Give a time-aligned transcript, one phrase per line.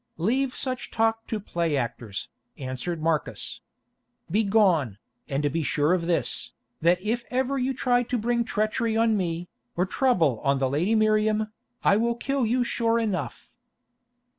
[0.17, 3.61] "Leave such talk to play actors," answered Marcus.
[4.31, 4.97] "Begone,
[5.29, 9.85] and be sure of this—that if ever you try to bring treachery on me, or
[9.85, 11.53] trouble on the lady Miriam,
[11.83, 13.51] I will kill you sure enough."